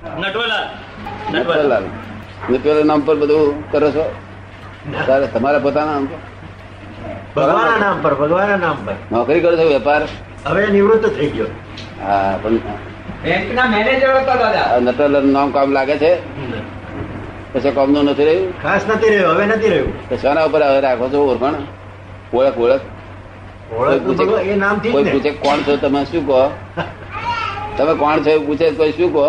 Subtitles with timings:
[0.00, 0.66] નટવરલાલ
[1.32, 1.84] નટવરલાલ
[2.50, 4.04] નટવરલાલ નામ પર બધું કરો છો?
[5.34, 6.06] તમારા પોતાના નામ
[7.36, 8.94] ભગવાનના નામ પર ભગવાનના નામ પર.
[9.12, 10.02] નોકરી કરો છો વેપાર?
[10.46, 11.48] હવે નિવૃત્ત થઈ ગયો.
[12.04, 12.56] હા પણ
[13.24, 14.78] બેંકના મેનેજર હતા દાદા.
[14.86, 16.12] નટવરલાલ નામ કામ લાગે છે?
[17.52, 18.48] પછી કામનું નથી રહ્યું?
[18.62, 19.92] ખાસ નથી રહ્યું હવે નથી રહ્યું.
[20.08, 21.56] તો શાના ઉપર હવે રાખો છો ઓળખાણ?
[22.32, 22.84] ઓળખ ઓળખ.
[23.70, 24.00] કોઈ
[25.12, 26.42] પૂછે કોણ છો તમે શું કહો?
[27.76, 29.28] તમે કોણ છો એવું પૂછે કોઈ શું કહો?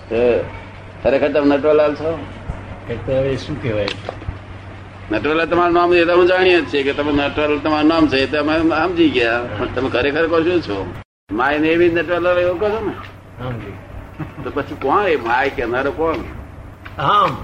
[1.02, 2.18] ખરેખર તમે નટવરલાલ છો?
[3.06, 3.86] હવે શું કહેવાય?
[5.12, 8.16] નટવરલાલ તમારું નામ એ તો અમે જાણીએ જ છીએ કે તમે નટવરલાલ તમારું નામ છે
[8.16, 9.40] એ તો અમે સમજી ગયા.
[9.58, 10.94] પણ તમે ખરેખર કહો શું છો?
[11.30, 12.94] માય ને એવી નટવરલાલ એવું કહો છો ને?
[14.44, 16.14] તો પછી કોણ એ માય કહેનારો કોણ?
[16.98, 17.36] અહમ.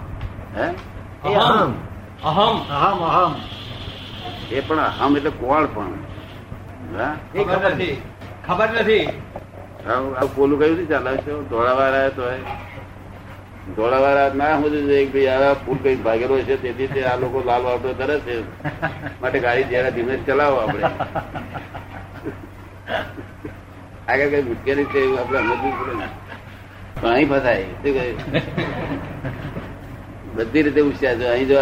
[0.57, 0.67] હે?
[1.31, 1.73] એ અહમ.
[2.25, 2.57] અહમ.
[2.71, 3.35] અહમ અહમ.
[4.57, 5.93] એ પણ હમ એટલે કોણ પણ.
[7.35, 7.95] ખબર નથી.
[8.47, 9.07] ખબર નથી.
[9.91, 11.33] આવું આવું પોલું કયું નથી ચાલે છે?
[11.51, 12.25] ધોળાવાળા તો
[13.77, 17.39] ધોળાવાળા ના સમજવું જોઈએ કે ભાઈ આ ફૂલ કઈ ભાગેલો છે તેથી તે આ લોકો
[17.49, 18.35] લાલ વાપરો ધરે છે.
[19.21, 20.83] માટે ગાડી જયારે ધીમે ચલાવો આપણે.
[24.11, 26.07] આગળ કઈ મુશ્કેલી છે એવું આપણે સમજવું પડે ને.
[27.01, 27.65] પણ અહીં ફસાય.
[27.83, 28.17] શું કહ્યું
[30.37, 31.27] બધી રીતે ઉછ્યા છે.
[31.35, 31.57] અહીં જો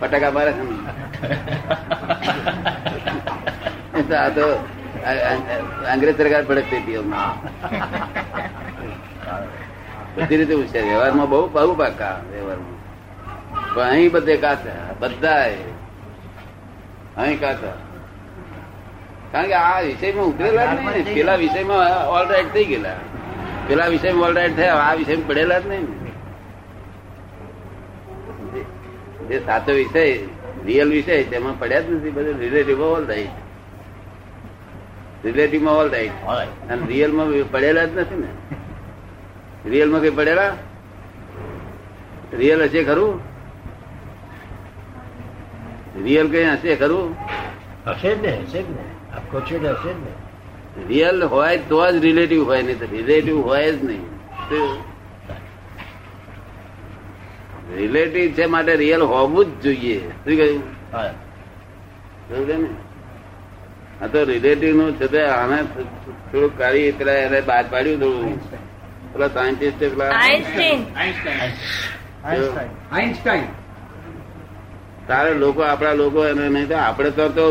[0.00, 0.64] ફટાકા મારે છે
[4.16, 4.46] આ તો
[5.86, 6.98] અંગ્રેજ સરકાર ભડકતી
[10.16, 12.76] બધી રીતે હોશિયાર વ્યવહારમાં બહુ બહુ પાકા વ્યવહારમાં
[13.68, 15.42] પણ અહીં બધે કાચા બધા
[17.16, 17.76] અહીં કાચા
[19.32, 22.98] કારણ કે આ વિષયમાં ઉતરેલા નહીં પેલા વિષયમાં ઓલરાઈટ થઈ ગયેલા
[23.68, 25.86] પેલા વિષયમાં ઓલરાઈટ થયા આ વિષયમાં પડેલા જ નહીં
[28.52, 28.62] ને
[29.28, 30.04] જે સાચો વિષય
[30.66, 33.28] રિયલ વિષય તેમાં પડ્યા જ નથી બધું રિલેટિવ ઓલ રાઈટ
[35.24, 36.10] રિલેટિવમાં ઓલ રાઈટ
[36.70, 38.26] અને રિયલમાં પડેલા જ નથી ને.
[39.70, 40.52] રિયલમાં કઈ પડેલા?
[42.32, 43.20] રિયલ હશે ખરું?
[46.04, 47.16] રિયલ કઈ હશે ખરું?
[47.86, 49.16] હશે જ ને હશે જ ને.
[49.16, 50.84] આખો છે હશે જ ને.
[50.88, 54.04] રિયલ હોય તો જ રિલેટિવ હોય નહીં તો રિલેટિવ હોય જ નહીં.
[57.76, 59.98] રિલેટિવ છે માટે રિયલ હોવું જ જોઈએ.
[60.00, 60.62] શું કહ્યું?
[62.60, 62.68] ને?
[64.02, 65.58] આ તો રિલેટિવનું છે તે આને
[66.30, 68.40] થોડું કરી પેલા એને બાદ પાડ્યું થોડું
[69.12, 70.10] પેલા સાયન્ટિસ્ટ પેલા
[72.90, 73.48] આઈન્સ્ટાઈન
[75.08, 77.44] તારે લોકો આપણા લોકો એને નહીં તો આપણે તો તો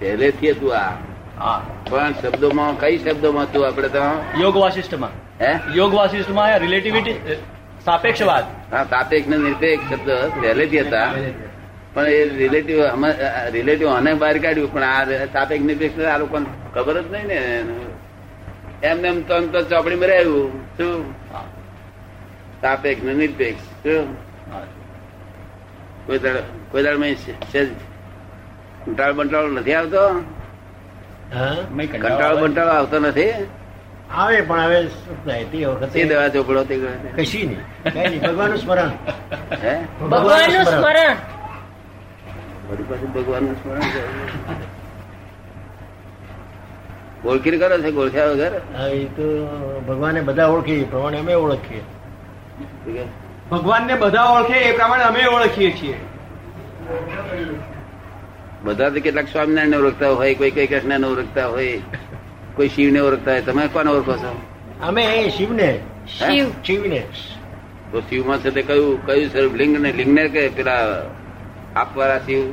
[0.00, 0.92] પહેલેથી હતું આ.
[1.90, 4.02] પણ શબ્દોમાં કઈ શબ્દોમાં હતું આપણે તો?
[4.40, 5.50] યોગ વાસિષ્ઠમાં હે?
[5.74, 7.16] યોગ વાસિષ્ઠમાં રિલેટિવિટી
[7.84, 8.44] સાપેક્ષવાદ.
[8.72, 10.10] હા સાપેક્ષ ને નિરપેક્ષ શબ્દ
[10.42, 11.08] પહેલેથી હતા.
[11.94, 12.82] પણ એ રિલેટિવ
[13.52, 17.38] રિલેટિવ આને બહાર કાઢ્યું પણ આ સાપેક્ષ નિરપેક્ષ આ લોકોને ખબર જ નહીં ને.
[18.82, 21.14] એમને એમ તો તો ચોપડીમાં રહ્યું શું?
[22.60, 23.62] સાપેક્ષ ને નિરપેક્ષ.
[23.82, 24.16] શું?
[26.06, 26.36] કોઈ દાડ
[26.70, 27.14] કોઈ દાડ મેં
[28.84, 30.02] કંટાળો બંટાળો નથી આવતો?
[31.34, 31.56] હા?
[31.92, 33.32] કંટાળો બંટાળો આવતો નથી?
[34.14, 36.76] આવે પણ હવે શું તે વખતે દવા ચોપડો તે
[37.16, 37.60] કશી
[37.94, 38.22] નહીં.
[38.22, 38.90] ભગવાન નહીં સ્મરણ.
[39.64, 39.80] હે?
[40.00, 40.64] ભગવાનનું
[43.54, 43.80] સ્મરણ.
[43.80, 44.30] છે.
[47.28, 48.60] ઓળખી કરો છે ગોળખ્યા વગર?
[48.92, 49.46] એ તો
[49.88, 51.80] ભગવાને બધા ઓળખી એ પ્રમાણે અમે ઓળખીએ.
[51.80, 53.06] ભગવાન ને
[53.50, 56.00] ભગવાનને બધા ઓળખે એ પ્રમાણે અમે ઓળખીએ છીએ.
[58.64, 61.80] બધા તો કેટલાક સ્વામિનારાયણ ઓળખતા હોય કોઈ કઈ કૃષ્ણ ઓળખતા હોય.
[62.54, 63.42] કોઈ શિવને ઓળખતા હોય?
[63.42, 64.40] તમે કોને ઓળખો છો?
[64.82, 65.80] અમે શિવ શિવને.
[66.18, 66.46] શિવ.
[66.66, 67.06] શિવને.
[67.92, 69.54] તો શિવમાં છે તે કયું કયું સ્વરૂપ?
[69.54, 71.02] લિંગ ને લિંગ ને કે પેલા
[71.76, 72.52] આપવાળા શિવ?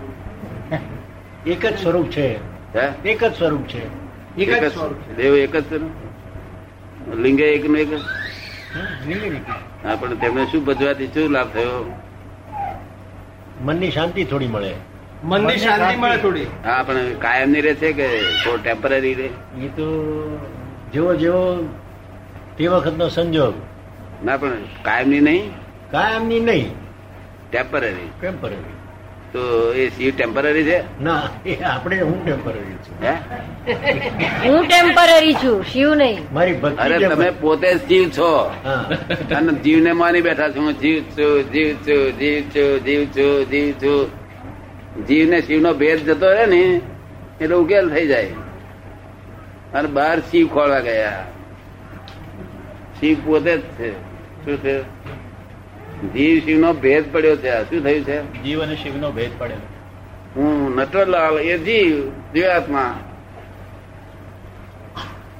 [1.47, 2.35] એક જ સ્વરૂપ છે.
[2.77, 3.09] હે?
[3.09, 3.85] એક જ સ્વરૂપ છે.
[4.41, 5.15] એક જ સ્વરૂપ છે.
[5.15, 5.89] દેવ એક જ છે ને?
[7.15, 7.93] લિંગે એક નું એક.
[9.85, 11.99] હા પણ તેમને શું ભજવાથી શું લાભ થયો?
[13.61, 14.73] મનની શાંતિ થોડી મળે.
[15.23, 16.45] મનની શાંતિ મળે થોડી.
[16.65, 19.29] હા પણ કાયમની રહેશે કે થોડો ટેમ્પરરી રહે?
[19.65, 19.87] એ તો
[20.93, 21.69] જેવો જેવો
[22.57, 23.53] તે વખતનો સંજોગ.
[24.25, 25.51] ના પણ કાયમની નહીં?
[25.91, 26.71] કાયમની નહીં.
[27.51, 28.55] ટેમ્પરરી ટેમ્પરરી
[29.33, 31.03] તો એ સી ટેમ્પરરી છે?
[31.03, 33.05] ના એ આપણે હું ટેમ્પરરી છું.
[33.05, 34.49] હે?
[34.49, 36.19] હું ટેમ્પરરી છું શિવ નહીં.
[36.33, 38.51] મારી ભક્તિ અરે તમે પોતે જ જીવ છો.
[38.65, 38.85] હા.
[39.35, 40.65] અને જીવને માની બેઠા છું.
[40.65, 44.26] હું જીવ છું જીવ છું જીવ છું જીવ છું જીવ છું.
[45.03, 46.81] જીવને શિવનો ભેદ જતો રહે ને
[47.41, 48.31] એટલે ઉકેલ થઈ જાય.
[49.73, 51.27] અને બહાર શિવ ખોળવા ગયા.
[52.99, 53.91] શિવ પોતે જ છે.
[54.45, 54.81] શું છે?
[56.13, 57.61] જીવ શિવ નો ભેદ પડ્યો છે.
[57.61, 58.43] શું થયું છે?
[58.43, 59.57] જીવ અને શિવ નો ભેદ પડ્યો.
[60.35, 62.99] હું નટવરલાલ એ જીવ જીવાત્મા.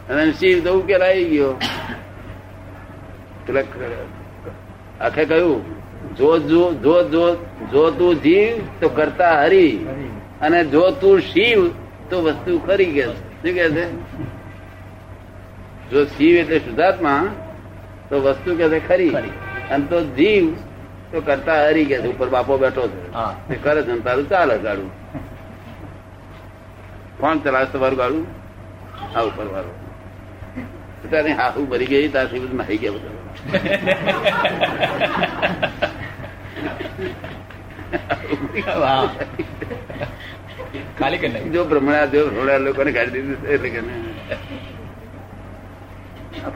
[0.10, 1.60] અને શિવ તો ઉકેલ આવી ગયો.
[5.02, 5.77] આખે કહ્યું
[6.18, 7.36] જો જો જો જો
[7.72, 9.88] જો તું જીવ તો કરતા હરી.
[10.42, 11.68] અને જો તું શિવ
[12.10, 13.86] તો વસ્તુ ખરી કે શું કે છે?
[15.92, 17.22] જો શિવ એટલે શુદ્ધાત્મા
[18.10, 19.10] તો વસ્તુ કે છે ખરી.
[19.72, 20.54] અને તો જીવ
[21.12, 22.08] તો કરતા હરી કે છે.
[22.08, 23.56] ઉપર બાપો બેઠો છે.
[23.56, 24.90] કરે છે તારું ચાલે ગાડું.
[27.20, 28.26] કોણ ચલાવે તમારું ગાડું?
[29.16, 29.74] આ ઉપર વાળો
[31.12, 33.14] તારી હાહુ ભરી ગઈ ત્યારથી બધું નાહી ગયા બધા.
[41.00, 43.82] ખાલી કરી જો બ્રહ્મણા જો ભ્રમણા લોકોને કાઢી દીધું એટલે કે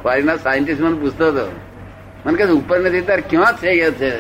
[0.04, 1.46] ફોરીના સાયન્ટિસ્ટ મને પૂછતો હતો.
[2.26, 4.12] મને કહે ઉપર નથી, તાર ક્યાં છે કે છે?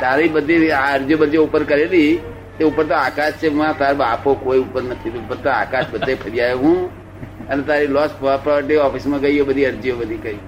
[0.00, 2.20] તારી બધી અરજી બરજી ઉપર કરેલી.
[2.58, 5.10] તે ઉપર તો આકાશ છે, માં તાર બાપો કોઈ ઉપર નથી.
[5.10, 6.90] ઉપર તો આકાશ બધે ફરી આવ્યો હું.
[7.48, 10.38] અને તારી લોસ પ્રોપર્ટી ઓફિસમાં ગઈ બધી અરજીઓ બધી કરી.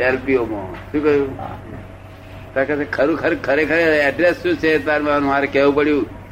[0.00, 1.28] એલપીઓમાં શું કહ્યું?
[2.54, 4.78] ખરું ખરું, ખરેખર એડ્રેસ શું છે?
[4.78, 6.24] તાર મારે કહેવું પડ્યું.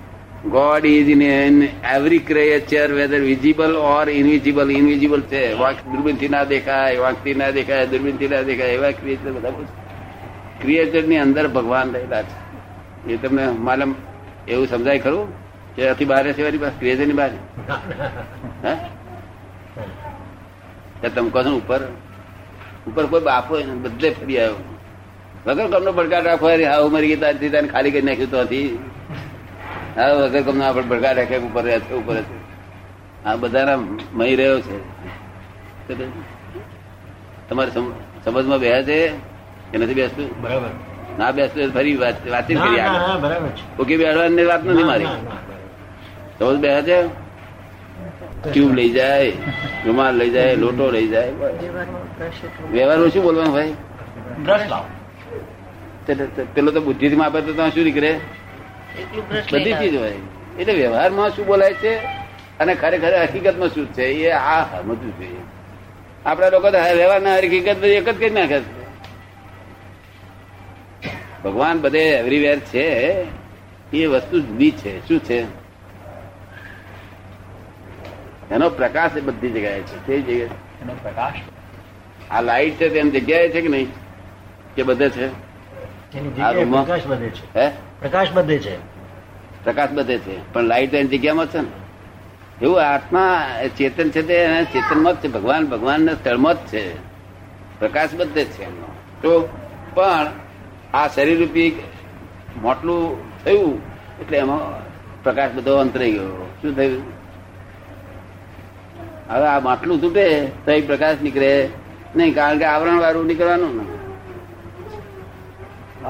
[0.50, 5.52] God is in an every creature whether visible or invisible invisible છે.
[5.52, 9.48] વાંક દૂરબીનથી ના દેખાય, વાંકથી ના દેખાય, દૂરબીનથી ના દેખાય, એવા ક્રિએચર બધા
[10.60, 13.12] ક્રિએચરની અંદર ભગવાન રહેલા છે.
[13.12, 13.94] એ તમને માલમ
[14.48, 15.32] એવું સમજાય ખરું?
[15.76, 16.78] કે અતિ બહાર એની પાસે?
[16.78, 17.30] ક્રિએચરની બહાર?
[18.64, 21.08] હે?
[21.08, 21.80] તમે કહો ઉપર
[22.86, 24.81] ઉપર કોઈ બાપો બધે ફરી આવ્યો.
[25.46, 28.68] વગર કમનો પડકાર રાખો અરે હા ઉમરી ગઈ તારથી તને ખાલી કરી નાખ્યું તો હતી.
[29.96, 32.36] હા વગર કમનો આપણે પડકાર રાખે ઉપર રહે છે ઉપર છે
[33.26, 33.78] આ બધાના
[34.18, 34.76] મહી રહ્યો છે.
[37.48, 37.70] તમારે
[38.24, 38.98] સમજમાં બેસે છે
[39.70, 40.28] કે નથી બેસતું?
[40.42, 40.70] બરાબર.
[41.18, 43.50] ના બેસતું ફરી વાતચીત કરી ના, આગળ.
[43.80, 45.10] ઓકે બેસવાની વાત નથી મારી.
[46.38, 46.98] સમજ બેસા છે?
[48.44, 49.32] ટ્યુબ લઈ જાય
[49.86, 51.32] રૂમાલ લઈ જાય લોટો લઈ જાય
[52.72, 53.74] વ્યવહારમાં શું બોલવાનું ભાઈ?
[54.44, 54.86] બ્રશ લાવો.
[56.06, 58.20] તે- પેલો તો બુદ્ધિથી માપે તો શું નીકળે?
[59.52, 60.12] બધી ચીજ હોય.
[60.58, 61.96] એટલે વ્યવહારમાં શું બોલાય છે
[62.60, 64.02] અને ખરેખર હકીકતમાં શું છે?
[64.02, 65.36] એ આ સમજવું જોઈએ.
[66.26, 68.82] આપડા લોકો તો વ્યવહારના હકીકત બધી એક જ કરી નાખે છે.
[71.44, 73.24] ભગવાન બધે એવરીવેર છે.
[73.92, 75.08] એ વસ્તુ જુદી છે.
[75.08, 75.40] શું છે?
[78.50, 80.06] એનો પ્રકાશ એ બધી જગ્યાએ છે.
[80.06, 80.48] તે જગ્યાએ.
[80.82, 81.32] એનો પ્રકાશ?
[82.30, 83.86] આ લાઈટ છે તેની જગ્યાએ છે કે નહીં?
[84.76, 85.51] કે બધે છે?
[86.12, 87.58] પ્રકાશ બધે છે.
[87.58, 87.68] હે?
[88.00, 88.76] પ્રકાશ બધે છે.
[89.64, 90.52] પ્રકાશ બધે છે.
[90.52, 91.66] પણ લાઈટ એની જગ્યામાં છે ને?
[92.62, 93.48] એવું આત્મા
[93.78, 95.28] ચેતન છે તે ચેતનમાં જ છે.
[95.28, 96.96] ભગવાન ભગવાનના સ્થળમાં જ છે.
[97.78, 98.86] પ્રકાશ બધે જ છે એમનો.
[99.22, 99.48] તો
[99.94, 100.26] પણ
[100.94, 101.82] આ શરીર રૂપી
[102.62, 103.80] મોટલું થયું
[104.20, 104.58] એટલે એમાં
[105.22, 106.50] પ્રકાશ બધો અંતરાઈ ગયો.
[106.62, 107.02] શું થયું?
[109.28, 111.68] હવે આ માટલું તૂટે તો એ પ્રકાશ નીકળે
[112.16, 112.34] નહીં.
[112.34, 114.01] કારણ કે આવરણ વાળું નીકળવાનું ને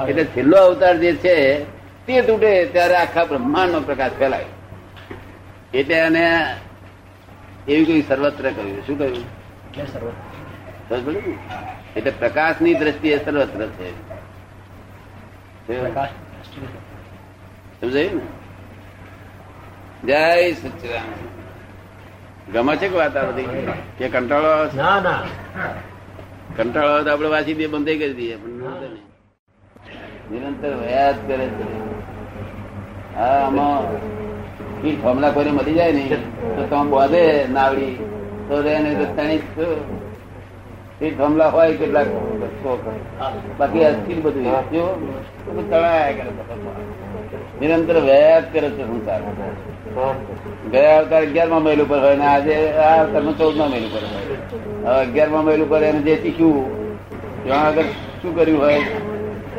[0.08, 1.64] એટલે છેલ્લો અવતાર જે છે
[2.06, 4.44] તે તૂટે ત્યારે આખા બ્રહ્માંડ નો પ્રકાશ ફેલાય.
[5.74, 6.56] એટલે એને
[7.68, 8.86] એવી કોઈ સર્વત્ર કહ્યું.
[8.86, 9.24] શું કહ્યું?
[11.96, 12.10] એટલે?
[12.10, 13.90] પ્રકાશની દ્રષ્ટિએ સર્વત્ર છે.
[17.80, 18.26] સમજાયું ને?
[20.06, 21.08] જય સચિદાન
[22.52, 23.72] ગમે છે કે વાત આ બધી?
[23.98, 25.22] કે કંટાળો ના ના.
[26.56, 29.11] કંટાળો તો આપડે વાંચી દઈએ બંધ કરી દઈએ પણ
[30.32, 30.72] નિરંતર.
[30.82, 31.66] વયા કરે છે.
[33.16, 33.78] હા, આમાં
[34.82, 36.04] પીઠ ફોર્મલા કોઈને મળી જાય ને
[36.56, 37.22] તો તમે બોધે
[37.52, 37.94] નાવડી.
[38.48, 39.40] તો રે તો તણી
[41.02, 42.08] ઈ ફોર્મલા હોય કેટલાક
[43.58, 46.30] બાકી અસ્થિર બધું તળાયા કરે
[47.60, 49.20] નિરંતર વયા કરે છે સંસાર.
[50.72, 54.26] ગયા અવતાર અગિયારમાં મહિલ ઉપર હોય ને આજે આ અવતારમાં ચૌદમા મહિલ ઉપર હોય.
[55.00, 56.60] અગિયારમાં મહિલ ઉપર એને જે શીખ્યું,
[57.44, 57.88] ત્યાં આગળ
[58.22, 58.80] શું કર્યું હોય?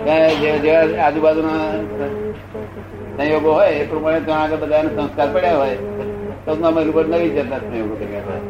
[0.08, 1.58] આજુબાજુના
[3.18, 5.76] સંયોગો હોય એ પ્રમાણે ત્યાં આગળ બધા સંસ્કાર પડ્યા હોય
[6.46, 8.42] તો અમે ઉપર નવી જતા સંયોગો કર્યા હોય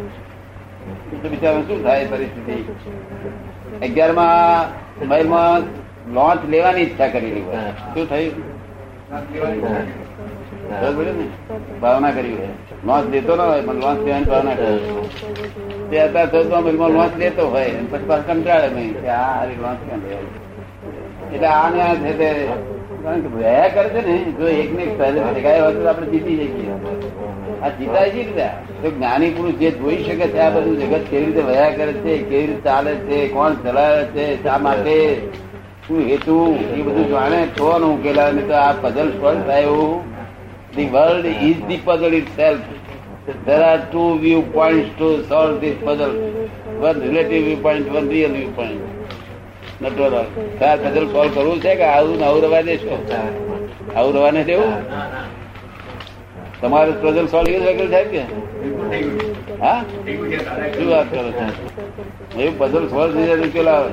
[1.26, 2.56] એટલે શું થાય પરિસ્થિતિ?
[3.88, 4.72] અગિયારમાં
[5.08, 5.62] મહિલમાં
[6.14, 7.56] લોન્ચ લેવાની ઈચ્છા કરેલી હોય.
[7.94, 8.34] શું થયું?
[11.12, 11.28] ને?
[11.82, 12.48] ભાવના કરી હોય.
[12.86, 15.08] લોન્ચ લેતો ના હોય પણ લોન્ચ લેવાની ભાવના કરી
[15.92, 20.43] તે અત્યારે લોન્ચ લેતો હોય અને પછી કંટાળે નહીં કે આ લોન્ચ કેમ લેવાની?
[21.34, 22.30] એટલે આને આ છે તે
[23.36, 26.76] રહ્યા કરે છે ને જો એક ને એક પહેલે ભેગા હોય તો આપણે જીતી જઈએ
[27.62, 28.48] આ જીતાય છે રીતે
[28.80, 32.18] તો જ્ઞાની પુરુષ જે જોઈ શકે છે આ બધું જગત કેવી રીતે વયા કરે છે
[32.24, 34.96] કેવી રીતે ચાલે છે કોણ ચલાવે છે શા માટે
[35.86, 36.40] શું હેતુ
[36.72, 40.02] એ બધું જાણે તો ને ઉકેલા ને તો આ પઝલ સોલ્વ થાય એવું
[40.74, 42.60] The world is the puzzle itself.
[43.46, 46.16] There are two viewpoints to solve this puzzle.
[46.80, 48.93] One relative viewpoint, one real viewpoint.
[49.84, 50.26] Natwar
[50.60, 52.96] તાર પઝલ સોલ્વ કરવું છે કે આવું આવું રવા દેશો
[53.96, 54.74] આવું રવા નહીં દેવું
[56.62, 58.22] તમારું પ્રજલ સોલ્વ એવું વગર સાહેબ કે?
[59.62, 59.82] હા?
[60.76, 61.32] શું વાત કરો
[62.42, 63.92] એવું પઝલ સોલ્વ થઈ જાય આવે.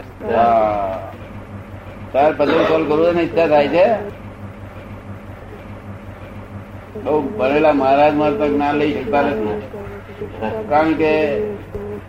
[2.13, 3.87] તાર પઝલ સોલ્વ કરવું હોય ને ઈચ્છા થાય છે?
[7.05, 9.63] બહુ ભણેલા મહારાજ માર ના લઈ શકતા નથી.
[10.69, 11.13] કારણ કે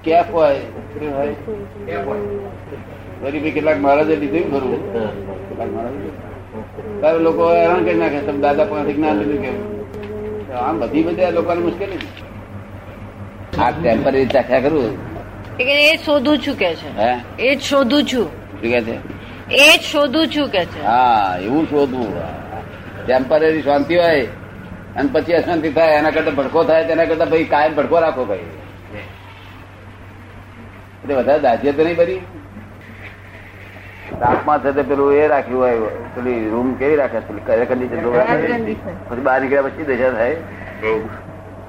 [0.04, 0.60] કેફ હોય.
[3.22, 4.94] બી કેટલાક મહારાજે લીધું ખરું.
[5.50, 8.20] કેટલાક મહારાજે લોકો હેરાન કરી નાખે.
[8.22, 9.58] તમે દાદા પણ જ્ઞાન લીધું કેમ?
[10.58, 12.00] આમ બધી બધી આ લોકોને મુશ્કેલી.
[13.62, 14.98] આ ટેમ્પરરી ચાખ્યા કરું
[15.60, 16.90] એ શોધું છું કે છે.
[16.98, 17.12] હે?
[17.40, 18.28] એ જ શોધું છું.
[18.52, 18.96] શું કે છે?
[19.54, 20.84] એ જ શોધું છું કે છે.
[20.84, 22.10] હા એવું શોધવું
[23.06, 24.26] ટેમ્પરરી શાંતિ હોય
[24.96, 28.40] અને પછી અશાંતિ થાય એના કરતા ભડકો થાય તેના કરતા ભાઈ કાયમ ભડકો રાખો ભાઈ.
[31.04, 32.22] એટલે વધારે દાજ્ય તો નહીં બધી
[34.20, 35.80] તાપમાં છે તે પેલું એ રાખ્યું હોય
[36.16, 37.20] પેલી રૂમ કેવી રાખે?
[37.20, 38.00] પેલી કયા કન્ડિશન
[39.10, 40.36] પછી બહાર નીકળ્યા પછી દશા થાય.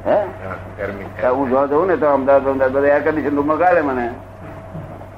[0.07, 0.17] હે?
[1.29, 4.07] હું જોવા જવું ને તો અમદાવાદ અમદાવાદ બધા એર કન્ડિશન રૂમમાં કાઢે મને.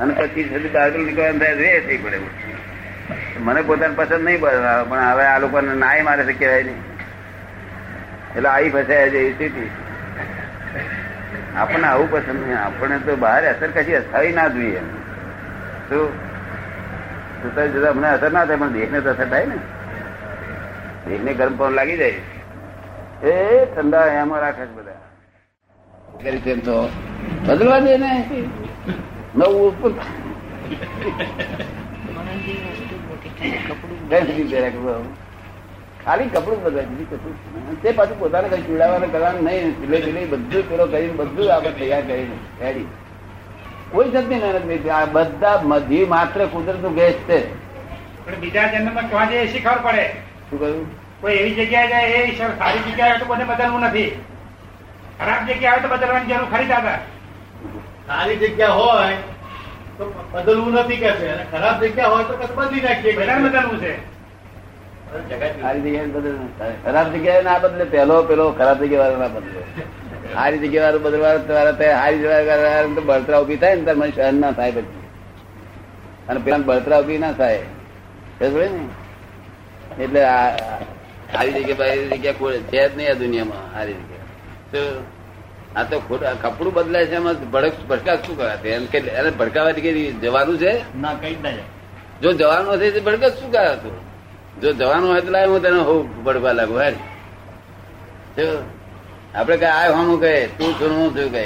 [0.00, 2.18] અને પછી છે તે બહાર નીકળવા થાય રે થઈ પડે
[3.38, 6.80] મને પોતાને પસંદ નહીં પડે પણ હવે આ લોકોને નાય મારે છે કહેવાય નહીં.
[8.36, 9.70] એટલે આવી ફસાયા છે એ સ્થિતિ.
[11.56, 12.60] આપણને આવું પસંદ નહીં.
[12.64, 14.80] આપણે તો બહાર અસર કશી થઈ ના જોઈએ.
[15.88, 16.23] શું?
[17.44, 19.58] સુતા જતા મને અસર ના થાય, પણ દેહને તો અસર થાય ને.
[21.08, 22.14] દેહને ગરમ પણ લાગી જાય.
[23.30, 25.00] એ ઠંડા એમાં રાખે છે બધા.
[26.44, 26.88] તેમ તો
[27.46, 28.12] બદલવા દે ને.
[29.36, 29.94] નવું ઉત્પન્ન?
[36.04, 39.72] ખાલી કપડું બધા બીજું કશું તે પાછું પોતાને કઈ ચીડાવવાનું કરવાનું નહીં.
[39.80, 42.36] ચીલે ચીલે બધું પેલો કરીને બધું આપણે તૈયાર કરીને
[43.94, 47.38] કોઈ જાતની મહેનત નહીં આ બધા મધી માત્ર કુદરતનું ભેજ છે.
[48.26, 50.04] પણ બીજા જન્મમાં ક્યાં જઈએ એસી ખબર પડે?
[50.50, 50.86] શું કહ્યું?
[51.20, 54.08] કોઈ એવી જગ્યાએ જાય એ સારી જગ્યાએ હોય તો બધે બદલવું નથી.
[55.18, 56.98] ખરાબ જગ્યાએ હોય તો બદલવાની જરૂર ખરી દાદા.
[58.08, 59.18] સારી જગ્યા હોય
[59.98, 61.30] તો બદલવું નથી કે છે.
[61.32, 63.92] અને ખરાબ જગ્યા હોય તો પછી બદલી નાખીએ કે બધાને બદલવું છે.
[65.60, 66.32] સારી જગ્યાએ બદલે
[66.84, 69.60] ખરાબ જગ્યાએ ના બદલે પેલો પેલો ખરાબ જગ્યા વાળો ના બદલે.
[70.34, 74.52] સારી જગ્યા બદલવા દ્વારા ત્યાં હારી જગ્યા તો બળતરા ઊભી થાય ને મને સહન ના
[74.52, 75.02] થાય પછી
[76.28, 77.62] અને પેલા બળતરા ઊભી ના થાય.
[78.38, 78.84] સમજ ને?
[80.04, 80.20] એટલે
[81.34, 84.26] હારી જગ્યા બારી જગ્યા છે જ નહીં આ દુનિયામાં હારી જગ્યા
[84.72, 84.80] તો
[85.76, 89.80] આ તો ખોટા કપડું બદલાય છે એમાં ભડક ભડકા શું કરાતે એમ કે એને ભડકાવાથી
[89.80, 89.90] કે
[90.22, 90.72] જવાનું છે?
[91.00, 91.66] ના કઈ જ ના જાય.
[92.22, 93.96] જો જવાનું હશે તો ભડકત શું કરાતું
[94.62, 96.90] જો જવાનું હોય તો લાય હું તને હું ભડવા લાગુ હે?
[98.36, 98.46] જો
[99.34, 101.44] આપડે કઈ આય હું કહે તું છું ને હું છું કહે.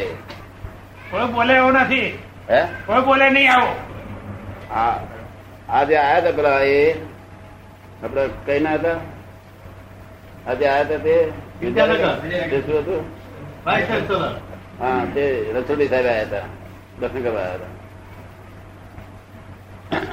[1.10, 2.18] કોઈ બોલે એવું નથી.
[2.50, 2.60] હે?
[2.86, 3.72] કોઈ બોલે નહીં આવો.
[4.72, 4.94] આ
[5.68, 6.96] આજે આયા હતા પેલા એ
[8.04, 8.98] આપડે કઈ ના હતા?
[10.46, 11.32] આજે આયા હતા તે?
[12.66, 13.04] શું હતું?
[14.80, 16.46] હા તે રસોડી સાહેબ આયા હતા.
[17.00, 17.74] દર્શન કરવા આવ્યા હતા.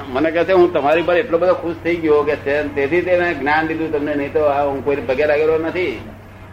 [0.08, 2.36] મને કહે છે હું તમારી પર એટલો બધો ખુશ થઈ ગયો કે
[2.74, 6.00] તેથી તેને જ્ઞાન દીધું તમને નહીં તો આ હું કોઈ પગે લાગેલો નથી.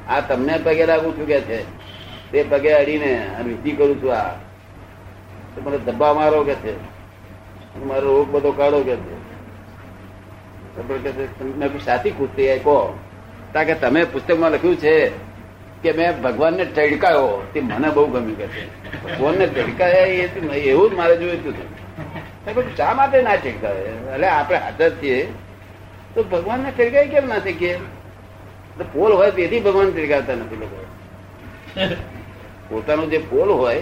[0.10, 1.64] આ તમને પગે લાગુ છું કે છે?
[2.32, 4.36] તે પગે અડીને વિધિ કરું છું આ.
[5.64, 6.78] મને ધબ્બા મારો કે છે?
[7.86, 9.24] મારો રોગ બધો કાઢો કે છે?
[10.76, 11.12] તો પેલો કહે
[11.46, 13.00] મેં કીધું, ખુશ થઈ કહો.
[13.54, 15.10] કારણ કે તમે પુસ્તકમાં લખ્યું છે
[15.84, 17.48] કે મેં ભગવાનને ટડકાયો.
[17.54, 19.96] તે મને બહુ ગમ્યું કે ભગવાનને ટડકાયા
[20.56, 22.78] એવું જ મારે જોયું હતું.
[22.78, 23.82] શા માટે ના ટડકાવે?
[23.82, 25.28] એટલે આપણે હાજર છીએ.
[26.16, 28.03] તો ભગવાનને ટડકાય કેમ ના શીખીએ તો
[28.82, 30.86] પોલ હોય તેથી ભગવાન ટડકાવતા નથી લોકો.
[32.70, 33.82] પોતાનું જે પોલ હોય,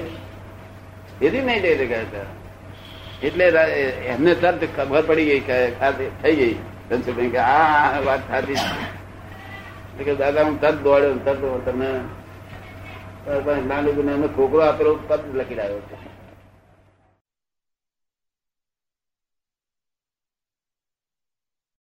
[1.19, 2.27] તેથી નહીં ટડકાવતા
[3.24, 3.45] એટલે
[4.05, 5.41] એમને તરત ખબર પડી ગઈ
[6.24, 6.55] થઈ ગઈ.
[6.89, 10.03] ધનસુભાઈ કે આ વાત છે.
[10.03, 11.89] કે દાદા, હું તરત દોડ્યો તરત તમે
[13.25, 16.11] તારા પાસે ના લીધું ને એમને છોકરો આપેલો પદ લખી લાવ્યો છે.